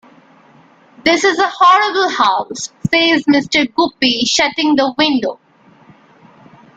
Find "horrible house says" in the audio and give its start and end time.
1.47-3.23